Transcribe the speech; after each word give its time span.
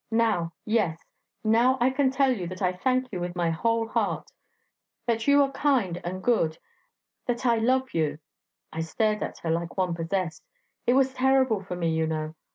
'Now... 0.09 0.51
yes, 0.65 0.97
now 1.43 1.77
I 1.79 1.91
can 1.91 2.09
tell 2.09 2.35
you 2.35 2.47
that 2.47 2.59
I 2.63 2.73
thank 2.73 3.11
you 3.11 3.19
with 3.19 3.35
my 3.35 3.51
whole 3.51 3.87
heart... 3.87 4.31
that 5.05 5.27
you 5.27 5.43
are 5.43 5.51
kind 5.51 6.01
and 6.03 6.23
good 6.23 6.57
that 7.27 7.45
I 7.45 7.57
love 7.59 7.93
you!' 7.93 8.17
I 8.73 8.79
stare 8.81 9.23
at 9.23 9.37
her, 9.43 9.51
like 9.51 9.77
one 9.77 9.93
possessed; 9.93 10.43
it 10.87 10.93
was 10.93 11.13
terrible 11.13 11.61
for 11.61 11.75
me, 11.75 11.91
you 11.93 12.07
know. 12.07 12.33